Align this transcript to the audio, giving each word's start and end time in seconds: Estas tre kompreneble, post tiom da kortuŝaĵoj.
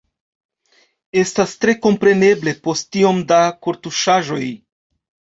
Estas 1.23 1.51
tre 1.65 1.75
kompreneble, 1.83 2.53
post 2.67 2.89
tiom 2.95 3.19
da 3.33 3.37
kortuŝaĵoj. 3.67 4.41